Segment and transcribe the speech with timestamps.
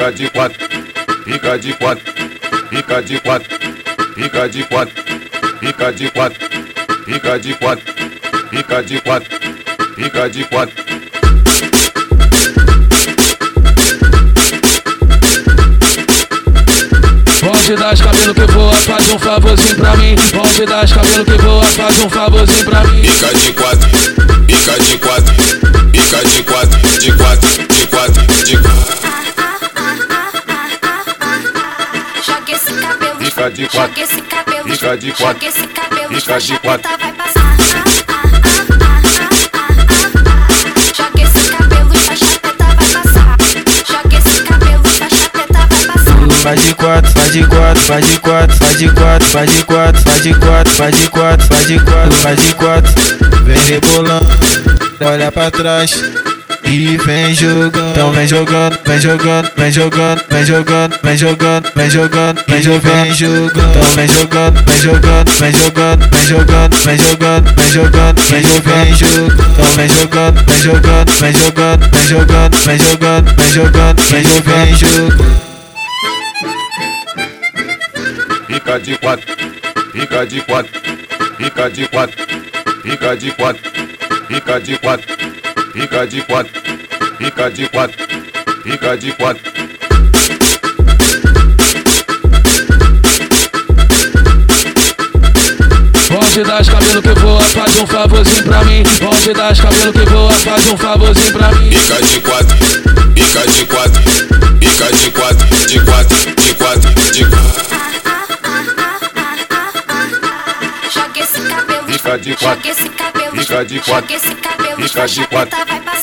[0.00, 0.58] fica de quatro,
[1.24, 2.14] fica de quatro,
[2.70, 3.58] fica de quatro,
[4.14, 4.94] fica de quatro,
[5.60, 6.38] fica de quatro,
[7.04, 7.94] fica de quatro,
[8.50, 9.38] fica de quatro,
[9.96, 10.84] fica de quatro.
[17.40, 20.16] Pode dar os cabelo que voa, faz um favorzinho pra mim.
[20.32, 23.04] Pode dar os cabelo que voa, faz um favorzinho pra mim.
[23.04, 23.88] Fica de quatro,
[24.48, 25.59] fica de quatro,
[33.40, 36.90] Fica de quatro, joga esse cabelo, fica de quatro, joga esse cabelo, fica de quatro.
[36.98, 37.56] vai passar.
[40.94, 43.36] Joga esse cabelo, a chapeta vai passar.
[43.88, 46.42] Joga esse cabelo, a chapeta vai passar.
[46.42, 50.10] Vai de quatro, vai de quatro, vai de quatro, vai de quatro, vai de quatro,
[50.10, 52.92] vai de quatro, vai de quatro, vai de quatro, vai de quatro.
[53.44, 54.28] Vem rebolando,
[55.00, 56.29] olha pra trás
[56.70, 57.90] e vem jogando.
[57.90, 63.02] Então vem jogando, vem jogando, vem jogando, vem jogando, vem jogando, vem jogando, vem jogando,
[63.02, 63.70] vem jogando.
[63.70, 64.60] Então vem jogando,
[65.38, 69.42] vem jogando, vem jogando, vem jogando, vem jogando, vem jogando, vem jogando.
[69.50, 75.50] Então vem jogando, vem jogando, vem jogando, vem jogando, vem jogando, vem jogando, vem jogando.
[78.46, 79.26] Fica de quatro,
[79.92, 80.80] fica de quatro,
[81.36, 82.16] fica de quatro,
[82.82, 83.70] fica de quatro,
[84.28, 85.16] fica de quatro,
[85.72, 86.59] fica de quatro
[87.20, 87.98] fica de quatro,
[88.62, 89.42] fica de quatro.
[96.08, 98.82] Pode dar os cabelo que voa, faz um favorzinho pra mim.
[98.98, 101.70] Pode dar os cabelo que voa, faz um favorzinho pra mim.
[101.72, 102.56] Fica de quatro,
[103.14, 104.02] fica de quatro,
[104.60, 107.60] fica de quatro, de quatro, de quatro, de quatro.
[110.90, 114.82] Joga esse cabelo, Fica de quatro, joga esse cabelo, fica de quatro, joga esse cabelo,
[114.82, 115.99] fica de quatro.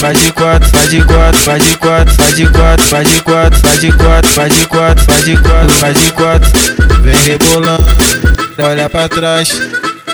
[0.00, 3.60] Vai de quatro, vai de quatro, vai de quatro, vai de quatro, vai de quatro,
[3.60, 6.50] vai de quatro, vai de quatro, vai de quatro, vai de quatro.
[7.02, 7.84] Vem rebolando,
[8.62, 9.60] olha pra trás.